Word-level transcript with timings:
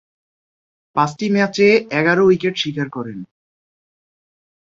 পাঁচটি 0.95 1.25
ম্যাচে 1.29 1.67
এগারো 1.99 2.23
উইকেট 2.25 2.55
শিকার 2.57 2.87
করেন। 2.89 3.19